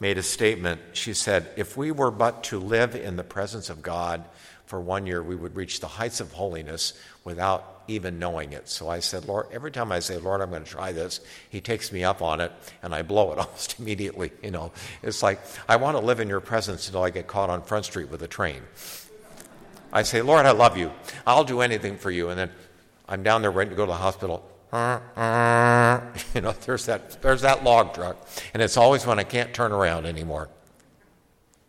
made 0.00 0.18
a 0.18 0.22
statement. 0.22 0.80
She 0.92 1.14
said, 1.14 1.48
If 1.56 1.76
we 1.76 1.90
were 1.90 2.10
but 2.10 2.44
to 2.44 2.58
live 2.58 2.94
in 2.94 3.16
the 3.16 3.24
presence 3.24 3.70
of 3.70 3.82
God 3.82 4.24
for 4.74 4.80
one 4.80 5.06
year, 5.06 5.22
we 5.22 5.36
would 5.36 5.54
reach 5.54 5.78
the 5.78 5.86
heights 5.86 6.18
of 6.18 6.32
holiness 6.32 6.94
without 7.22 7.84
even 7.86 8.18
knowing 8.18 8.52
it. 8.52 8.68
So 8.68 8.88
I 8.88 8.98
said, 8.98 9.24
Lord, 9.26 9.46
every 9.52 9.70
time 9.70 9.92
I 9.92 10.00
say, 10.00 10.16
Lord, 10.16 10.40
I'm 10.40 10.50
going 10.50 10.64
to 10.64 10.68
try 10.68 10.90
this, 10.90 11.20
He 11.48 11.60
takes 11.60 11.92
me 11.92 12.02
up 12.02 12.22
on 12.22 12.40
it 12.40 12.50
and 12.82 12.92
I 12.92 13.02
blow 13.02 13.30
it 13.30 13.38
almost 13.44 13.78
immediately. 13.78 14.32
You 14.42 14.50
know, 14.50 14.72
it's 15.00 15.22
like, 15.22 15.38
I 15.68 15.76
want 15.76 15.96
to 15.96 16.04
live 16.04 16.18
in 16.18 16.28
your 16.28 16.40
presence 16.40 16.88
until 16.88 17.04
I 17.04 17.10
get 17.10 17.28
caught 17.28 17.50
on 17.50 17.62
Front 17.62 17.84
Street 17.84 18.08
with 18.10 18.20
a 18.22 18.26
train. 18.26 18.62
I 19.92 20.02
say, 20.02 20.22
Lord, 20.22 20.44
I 20.44 20.50
love 20.50 20.76
you. 20.76 20.90
I'll 21.24 21.44
do 21.44 21.60
anything 21.60 21.96
for 21.96 22.10
you. 22.10 22.30
And 22.30 22.36
then 22.36 22.50
I'm 23.08 23.22
down 23.22 23.42
there 23.42 23.52
ready 23.52 23.70
to 23.70 23.76
go 23.76 23.86
to 23.86 23.92
the 23.92 23.98
hospital. 23.98 24.44
You 26.34 26.40
know, 26.40 26.52
there's 26.66 26.86
that, 26.86 27.22
there's 27.22 27.42
that 27.42 27.62
log 27.62 27.94
truck. 27.94 28.16
And 28.52 28.60
it's 28.60 28.76
always 28.76 29.06
when 29.06 29.20
I 29.20 29.22
can't 29.22 29.54
turn 29.54 29.70
around 29.70 30.04
anymore. 30.04 30.48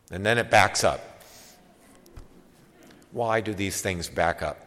And 0.09 0.25
then 0.25 0.39
it 0.39 0.49
backs 0.49 0.83
up. 0.83 1.14
Why 3.15 3.39
do 3.39 3.53
these 3.53 3.81
things 3.81 4.09
back 4.09 4.43
up? 4.43 4.57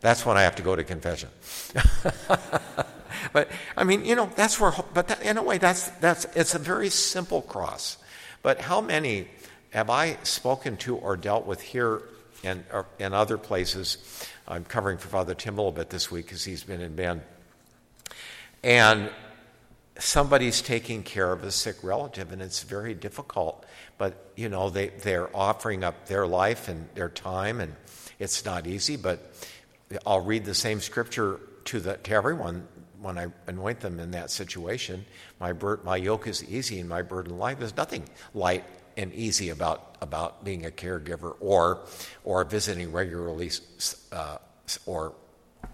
That's 0.00 0.26
when 0.26 0.36
I 0.36 0.42
have 0.42 0.56
to 0.56 0.62
go 0.62 0.74
to 0.74 0.82
confession. 0.82 1.28
but 3.32 3.48
I 3.76 3.84
mean, 3.84 4.04
you 4.04 4.16
know, 4.16 4.28
that's 4.34 4.58
where. 4.58 4.72
But 4.92 5.06
that, 5.06 5.22
in 5.22 5.38
a 5.38 5.44
way, 5.44 5.58
that's 5.58 5.90
that's 6.00 6.24
it's 6.34 6.56
a 6.56 6.58
very 6.58 6.88
simple 6.88 7.40
cross. 7.40 7.98
But 8.42 8.60
how 8.60 8.80
many 8.80 9.28
have 9.70 9.90
I 9.90 10.16
spoken 10.24 10.76
to 10.78 10.96
or 10.96 11.16
dealt 11.16 11.46
with 11.46 11.60
here 11.60 12.02
and 12.42 12.64
in 12.98 13.14
other 13.14 13.38
places? 13.38 13.98
I'm 14.48 14.64
covering 14.64 14.98
for 14.98 15.06
Father 15.06 15.36
Tim 15.36 15.54
a 15.54 15.58
little 15.58 15.70
bit 15.70 15.90
this 15.90 16.10
week 16.10 16.26
because 16.26 16.42
he's 16.42 16.64
been 16.64 16.80
in 16.80 16.96
Bend, 16.96 17.22
and 18.64 19.08
somebody's 19.98 20.60
taking 20.60 21.02
care 21.02 21.32
of 21.32 21.44
a 21.44 21.50
sick 21.50 21.76
relative, 21.82 22.32
and 22.32 22.42
it's 22.42 22.62
very 22.62 22.94
difficult. 22.94 23.64
But 23.98 24.32
you 24.36 24.48
know, 24.48 24.70
they 24.70 24.88
they're 24.88 25.34
offering 25.36 25.84
up 25.84 26.06
their 26.06 26.26
life 26.26 26.68
and 26.68 26.88
their 26.94 27.08
time, 27.08 27.60
and 27.60 27.74
it's 28.18 28.44
not 28.44 28.66
easy. 28.66 28.96
But 28.96 29.32
I'll 30.06 30.20
read 30.20 30.44
the 30.44 30.54
same 30.54 30.80
scripture 30.80 31.40
to, 31.66 31.80
the, 31.80 31.96
to 31.96 32.12
everyone 32.12 32.66
when 33.00 33.18
I 33.18 33.26
anoint 33.46 33.80
them 33.80 34.00
in 34.00 34.12
that 34.12 34.30
situation. 34.30 35.04
My, 35.40 35.52
bur- 35.52 35.80
my 35.84 35.96
yoke 35.96 36.26
is 36.26 36.42
easy 36.44 36.80
and 36.80 36.88
my 36.88 37.02
burden 37.02 37.38
light. 37.38 37.58
There's 37.58 37.76
nothing 37.76 38.04
light 38.32 38.64
and 38.96 39.12
easy 39.12 39.50
about, 39.50 39.96
about 40.00 40.44
being 40.44 40.66
a 40.66 40.70
caregiver 40.70 41.36
or, 41.40 41.80
or 42.24 42.44
visiting 42.44 42.92
regularly 42.92 43.50
uh, 44.12 44.38
or 44.86 45.14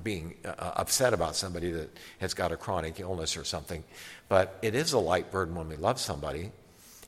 being 0.02 0.34
uh, 0.44 0.54
upset 0.58 1.12
about 1.14 1.36
somebody 1.36 1.70
that 1.70 1.90
has 2.18 2.34
got 2.34 2.52
a 2.52 2.56
chronic 2.56 3.00
illness 3.00 3.36
or 3.36 3.44
something. 3.44 3.84
But 4.28 4.58
it 4.62 4.74
is 4.74 4.92
a 4.92 4.98
light 4.98 5.30
burden 5.30 5.54
when 5.54 5.68
we 5.68 5.76
love 5.76 5.98
somebody. 5.98 6.52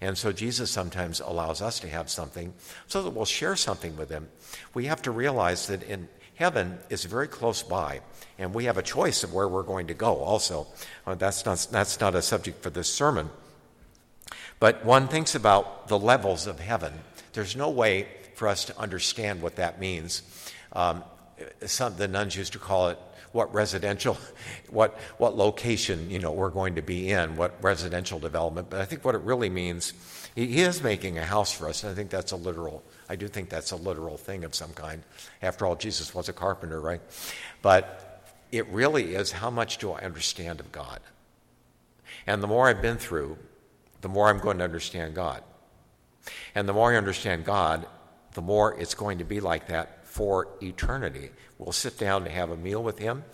And 0.00 0.18
so 0.18 0.32
Jesus 0.32 0.70
sometimes 0.70 1.20
allows 1.20 1.62
us 1.62 1.78
to 1.80 1.88
have 1.88 2.10
something 2.10 2.52
so 2.88 3.02
that 3.02 3.10
we'll 3.10 3.24
share 3.24 3.54
something 3.54 3.96
with 3.96 4.08
them. 4.08 4.28
We 4.74 4.86
have 4.86 5.02
to 5.02 5.10
realize 5.10 5.68
that 5.68 5.82
in 5.84 6.08
Heaven 6.34 6.78
is 6.88 7.04
very 7.04 7.28
close 7.28 7.62
by, 7.62 8.00
and 8.38 8.54
we 8.54 8.64
have 8.64 8.78
a 8.78 8.82
choice 8.82 9.22
of 9.22 9.34
where 9.34 9.46
we're 9.46 9.62
going 9.62 9.86
to 9.88 9.94
go 9.94 10.16
also. 10.16 10.66
Uh, 11.06 11.14
that's, 11.14 11.44
not, 11.44 11.66
that's 11.70 12.00
not 12.00 12.14
a 12.14 12.22
subject 12.22 12.62
for 12.62 12.70
this 12.70 12.92
sermon. 12.92 13.30
But 14.58 14.84
one 14.84 15.08
thinks 15.08 15.34
about 15.34 15.88
the 15.88 15.98
levels 15.98 16.46
of 16.46 16.58
heaven. 16.58 16.94
There's 17.32 17.54
no 17.54 17.70
way 17.70 18.08
for 18.34 18.48
us 18.48 18.64
to 18.64 18.78
understand 18.78 19.42
what 19.42 19.56
that 19.56 19.78
means. 19.78 20.22
Um, 20.72 21.04
some, 21.66 21.96
the 21.96 22.08
nuns 22.08 22.36
used 22.36 22.52
to 22.52 22.58
call 22.58 22.88
it 22.88 22.98
what 23.32 23.52
residential, 23.54 24.16
what, 24.70 24.98
what 25.18 25.36
location, 25.36 26.10
you 26.10 26.18
know, 26.18 26.32
we're 26.32 26.50
going 26.50 26.74
to 26.74 26.82
be 26.82 27.10
in, 27.10 27.36
what 27.36 27.54
residential 27.62 28.18
development. 28.18 28.68
But 28.70 28.80
I 28.80 28.84
think 28.84 29.04
what 29.04 29.14
it 29.14 29.22
really 29.22 29.48
means, 29.48 29.92
he 30.34 30.60
is 30.60 30.82
making 30.82 31.18
a 31.18 31.24
house 31.24 31.52
for 31.52 31.68
us, 31.68 31.82
and 31.82 31.92
I 31.92 31.94
think 31.94 32.10
that's 32.10 32.32
a 32.32 32.36
literal 32.36 32.82
I 33.12 33.16
do 33.16 33.28
think 33.28 33.50
that's 33.50 33.72
a 33.72 33.76
literal 33.76 34.16
thing 34.16 34.42
of 34.42 34.54
some 34.54 34.72
kind. 34.72 35.02
After 35.42 35.66
all, 35.66 35.76
Jesus 35.76 36.14
was 36.14 36.30
a 36.30 36.32
carpenter, 36.32 36.80
right? 36.80 37.02
But 37.60 38.24
it 38.50 38.66
really 38.68 39.14
is 39.14 39.32
how 39.32 39.50
much 39.50 39.76
do 39.76 39.92
I 39.92 40.00
understand 40.00 40.60
of 40.60 40.72
God? 40.72 41.00
And 42.26 42.42
the 42.42 42.46
more 42.46 42.68
I've 42.68 42.80
been 42.80 42.96
through, 42.96 43.36
the 44.00 44.08
more 44.08 44.30
I'm 44.30 44.38
going 44.38 44.56
to 44.58 44.64
understand 44.64 45.14
God. 45.14 45.42
And 46.54 46.66
the 46.66 46.72
more 46.72 46.94
I 46.94 46.96
understand 46.96 47.44
God, 47.44 47.86
the 48.32 48.40
more 48.40 48.80
it's 48.80 48.94
going 48.94 49.18
to 49.18 49.24
be 49.24 49.40
like 49.40 49.66
that 49.66 50.01
for 50.12 50.46
eternity. 50.62 51.30
We'll 51.56 51.72
sit 51.72 51.96
down 51.96 52.24
to 52.24 52.30
have 52.30 52.50
a 52.50 52.56
meal 52.56 52.82
with 52.82 52.98
Him. 52.98 53.24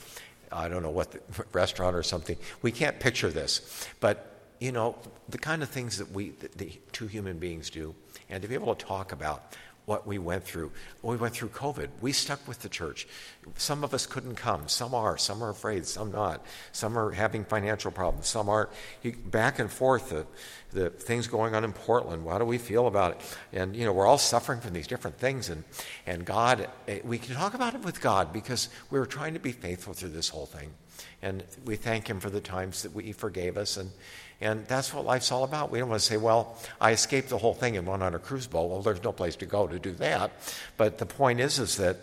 I 0.53 0.69
don't 0.69 0.85
know 0.85 0.91
what 0.91 1.11
the, 1.11 1.21
restaurant 1.53 1.97
or 1.97 2.05
something. 2.05 2.37
We 2.63 2.71
can't 2.71 3.01
picture 3.01 3.31
this, 3.31 3.89
but 3.99 4.33
you 4.61 4.71
know 4.71 4.95
the 5.29 5.39
kind 5.39 5.65
of 5.65 5.71
things 5.71 5.99
that 5.99 6.13
we, 6.13 6.31
the, 6.31 6.49
the 6.57 6.81
two 6.93 7.09
human 7.09 7.39
beings 7.41 7.69
do, 7.69 7.97
and 8.31 8.43
to 8.43 8.49
be 8.49 8.55
able 8.55 8.73
to 8.77 8.87
talk 8.87 9.11
about 9.11 9.57
what 9.89 10.07
we 10.07 10.19
went 10.19 10.45
through. 10.45 10.71
We 11.03 11.17
went 11.17 11.35
through 11.35 11.49
COVID. 11.49 11.89
We 12.03 12.13
stuck 12.13 12.47
with 12.47 12.61
the 12.61 12.69
church. 12.69 13.09
Some 13.57 13.83
of 13.83 13.95
us 13.95 14.07
couldn't 14.07 14.35
come. 14.35 14.69
Some 14.69 14.95
are. 14.95 15.17
Some 15.17 15.43
are 15.43 15.49
afraid. 15.49 15.87
Some 15.87 16.13
not. 16.13 16.45
Some 16.73 16.99
are 16.99 17.11
having 17.11 17.43
financial 17.43 17.91
problems. 17.91 18.29
Some 18.29 18.51
aren't. 18.51 18.69
back 19.31 19.59
and 19.59 19.71
forth, 19.71 20.11
the, 20.11 20.27
the 20.73 20.91
things 20.91 21.27
going 21.27 21.55
on 21.55 21.65
in 21.65 21.73
Portland. 21.73 22.29
How 22.29 22.39
do 22.39 22.45
we 22.45 22.59
feel 22.59 22.87
about 22.87 23.13
it? 23.13 23.37
And, 23.55 23.75
you 23.75 23.87
know, 23.87 23.95
we're 23.95 24.07
all 24.07 24.19
suffering 24.19 24.61
from 24.61 24.75
these 24.75 24.87
different 24.87 25.17
things. 25.17 25.49
And, 25.49 25.65
and 26.07 26.27
God, 26.27 26.69
eh, 26.87 27.01
we 27.03 27.17
can 27.17 27.35
talk 27.35 27.55
about 27.55 27.75
it 27.75 27.81
with 27.81 28.03
God 28.03 28.31
because 28.31 28.69
we 28.91 28.99
were 28.99 29.07
trying 29.07 29.33
to 29.33 29.41
be 29.41 29.53
faithful 29.53 29.95
through 29.95 30.11
this 30.11 30.29
whole 30.29 30.47
thing. 30.47 30.71
And 31.23 31.45
we 31.65 31.77
thank 31.77 32.09
Him 32.09 32.21
for 32.21 32.31
the 32.31 32.41
times 32.41 32.83
that 32.83 32.93
we, 32.93 33.05
He 33.05 33.13
forgave 33.13 33.57
us. 33.57 33.77
And, 33.77 33.91
and 34.41 34.67
that's 34.67 34.95
what 34.95 35.05
life's 35.05 35.33
all 35.33 35.45
about. 35.45 35.71
We 35.71 35.79
don't 35.79 35.89
want 35.89 36.01
to 36.01 36.07
say, 36.07 36.17
well, 36.17 36.57
I 36.81 36.93
escaped 36.93 37.29
the 37.29 37.39
whole 37.39 37.55
thing 37.55 37.77
and 37.77 37.87
went 37.87 38.03
on 38.03 38.15
a 38.15 38.19
cruise 38.19 38.47
boat. 38.47 38.71
Well, 38.71 38.83
there's 38.83 39.03
no 39.03 39.13
place 39.13 39.37
to 39.37 39.47
go 39.47 39.67
to 39.67 39.79
do 39.79 39.93
that. 39.93 40.31
But 40.77 40.99
the 40.99 41.07
point 41.07 41.41
is, 41.41 41.59
is 41.59 41.77
that, 41.77 41.97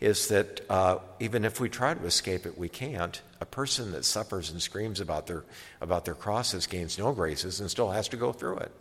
is 0.00 0.28
that 0.28 0.62
uh, 0.70 0.98
even 1.20 1.44
if 1.44 1.60
we 1.60 1.68
try 1.68 1.94
to 1.94 2.04
escape 2.04 2.46
it, 2.46 2.56
we 2.56 2.68
can't. 2.68 3.20
A 3.40 3.46
person 3.46 3.92
that 3.92 4.04
suffers 4.04 4.50
and 4.50 4.62
screams 4.62 5.00
about 5.00 5.26
their, 5.26 5.44
about 5.80 6.04
their 6.04 6.14
crosses 6.14 6.66
gains 6.66 6.98
no 6.98 7.12
graces 7.12 7.60
and 7.60 7.70
still 7.70 7.90
has 7.90 8.08
to 8.08 8.16
go 8.16 8.32
through 8.32 8.58
it. 8.58 8.72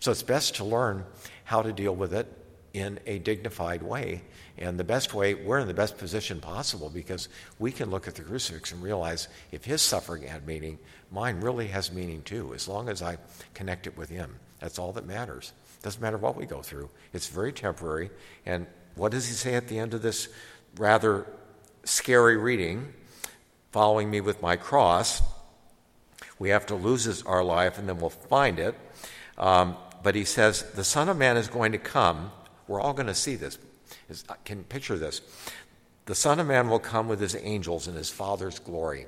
So 0.00 0.10
it's 0.10 0.22
best 0.22 0.56
to 0.56 0.64
learn 0.64 1.04
how 1.44 1.62
to 1.62 1.72
deal 1.72 1.94
with 1.94 2.12
it 2.12 2.43
in 2.74 2.98
a 3.06 3.18
dignified 3.20 3.82
way. 3.82 4.20
And 4.58 4.78
the 4.78 4.84
best 4.84 5.14
way, 5.14 5.34
we're 5.34 5.60
in 5.60 5.68
the 5.68 5.74
best 5.74 5.96
position 5.96 6.40
possible 6.40 6.90
because 6.90 7.28
we 7.58 7.72
can 7.72 7.90
look 7.90 8.06
at 8.06 8.16
the 8.16 8.22
crucifix 8.22 8.72
and 8.72 8.82
realize 8.82 9.28
if 9.52 9.64
his 9.64 9.80
suffering 9.80 10.24
had 10.24 10.46
meaning, 10.46 10.78
mine 11.10 11.40
really 11.40 11.68
has 11.68 11.92
meaning 11.92 12.22
too, 12.22 12.52
as 12.52 12.68
long 12.68 12.88
as 12.88 13.00
I 13.00 13.16
connect 13.54 13.86
it 13.86 13.96
with 13.96 14.10
him. 14.10 14.34
That's 14.58 14.78
all 14.78 14.92
that 14.92 15.06
matters. 15.06 15.52
Doesn't 15.82 16.02
matter 16.02 16.18
what 16.18 16.36
we 16.36 16.46
go 16.46 16.62
through, 16.62 16.90
it's 17.12 17.28
very 17.28 17.52
temporary. 17.52 18.10
And 18.44 18.66
what 18.96 19.12
does 19.12 19.26
he 19.26 19.34
say 19.34 19.54
at 19.54 19.68
the 19.68 19.78
end 19.78 19.94
of 19.94 20.02
this 20.02 20.28
rather 20.76 21.26
scary 21.84 22.36
reading? 22.36 22.92
Following 23.70 24.10
me 24.10 24.20
with 24.20 24.42
my 24.42 24.56
cross. 24.56 25.22
We 26.38 26.50
have 26.50 26.66
to 26.66 26.74
lose 26.74 27.22
our 27.22 27.44
life 27.44 27.78
and 27.78 27.88
then 27.88 27.98
we'll 27.98 28.10
find 28.10 28.58
it. 28.58 28.74
Um, 29.38 29.76
but 30.02 30.14
he 30.14 30.24
says, 30.24 30.62
The 30.74 30.84
Son 30.84 31.08
of 31.08 31.16
Man 31.16 31.36
is 31.36 31.48
going 31.48 31.72
to 31.72 31.78
come 31.78 32.30
we're 32.68 32.80
all 32.80 32.92
going 32.92 33.06
to 33.06 33.14
see 33.14 33.36
this. 33.36 33.58
I 34.28 34.34
can 34.44 34.64
picture 34.64 34.96
this. 34.96 35.20
The 36.06 36.14
Son 36.14 36.40
of 36.40 36.46
Man 36.46 36.68
will 36.68 36.78
come 36.78 37.08
with 37.08 37.20
his 37.20 37.36
angels 37.36 37.88
in 37.88 37.94
his 37.94 38.10
Father's 38.10 38.58
glory, 38.58 39.06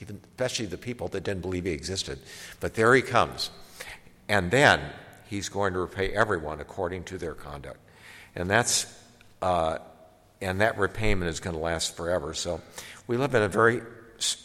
even 0.00 0.20
especially 0.32 0.66
the 0.66 0.78
people 0.78 1.08
that 1.08 1.22
didn't 1.24 1.42
believe 1.42 1.64
he 1.64 1.72
existed. 1.72 2.18
But 2.60 2.74
there 2.74 2.94
he 2.94 3.02
comes. 3.02 3.50
And 4.28 4.50
then 4.50 4.80
he's 5.28 5.48
going 5.48 5.72
to 5.74 5.80
repay 5.80 6.10
everyone 6.10 6.60
according 6.60 7.04
to 7.04 7.18
their 7.18 7.34
conduct. 7.34 7.78
And 8.34 8.50
that's 8.50 8.86
uh, 9.40 9.78
and 10.40 10.60
that 10.60 10.78
repayment 10.78 11.30
is 11.30 11.40
going 11.40 11.56
to 11.56 11.62
last 11.62 11.96
forever. 11.96 12.34
So 12.34 12.60
we 13.06 13.16
live 13.16 13.34
in 13.34 13.42
a 13.42 13.48
very 13.48 13.80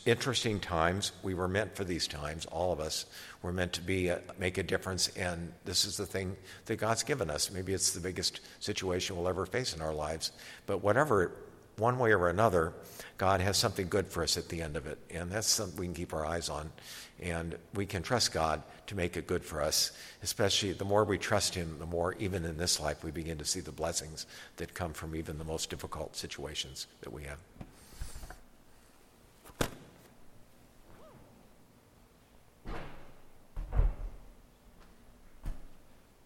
interesting 0.06 0.60
times. 0.60 1.12
We 1.24 1.34
were 1.34 1.48
meant 1.48 1.76
for 1.76 1.84
these 1.84 2.08
times, 2.08 2.46
all 2.46 2.72
of 2.72 2.80
us. 2.80 3.06
We're 3.42 3.52
meant 3.52 3.74
to 3.74 3.82
be 3.82 4.10
a, 4.10 4.22
make 4.38 4.58
a 4.58 4.64
difference, 4.64 5.10
and 5.10 5.52
this 5.66 5.86
is 5.86 5.98
the 5.98 6.06
thing 6.06 6.36
that 6.66 6.78
God's 6.78 7.04
given 7.04 7.30
us. 7.30 7.52
Maybe 7.52 7.74
it's 7.74 7.92
the 7.92 8.00
biggest 8.00 8.42
situation 8.60 9.16
we'll 9.16 9.28
ever 9.28 9.46
face 9.46 9.76
in 9.76 9.82
our 9.82 9.94
lives, 9.94 10.32
but 10.66 10.84
whatever, 10.84 11.32
one 11.78 11.98
way 11.98 12.14
or 12.14 12.28
another, 12.28 12.74
God 13.18 13.42
has 13.42 13.58
something 13.58 13.88
good 13.88 14.08
for 14.08 14.24
us 14.24 14.38
at 14.38 14.50
the 14.50 14.62
end 14.62 14.76
of 14.76 14.88
it, 14.88 14.98
and 15.10 15.32
that's 15.32 15.48
something 15.48 15.78
we 15.78 15.86
can 15.88 15.96
keep 15.96 16.14
our 16.14 16.26
eyes 16.26 16.50
on, 16.50 16.72
and 17.22 17.56
we 17.74 17.86
can 17.86 18.04
trust 18.04 18.34
God 18.34 18.62
to 18.88 18.96
make 18.96 19.18
it 19.18 19.28
good 19.28 19.44
for 19.44 19.62
us. 19.62 19.92
Especially 20.22 20.74
the 20.74 20.86
more 20.86 21.04
we 21.04 21.18
trust 21.18 21.56
Him, 21.56 21.78
the 21.80 21.86
more, 21.86 22.16
even 22.20 22.46
in 22.46 22.58
this 22.58 22.80
life, 22.80 23.04
we 23.04 23.12
begin 23.12 23.38
to 23.38 23.46
see 23.46 23.62
the 23.62 23.72
blessings 23.72 24.26
that 24.58 24.74
come 24.74 24.94
from 24.94 25.16
even 25.16 25.38
the 25.38 25.44
most 25.44 25.70
difficult 25.70 26.16
situations 26.16 26.88
that 27.02 27.14
we 27.14 27.24
have. 27.24 27.38